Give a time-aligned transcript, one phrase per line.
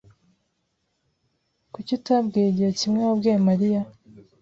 [1.73, 3.81] Kuki utabwiye igihe kimwe wabwiye Mariya?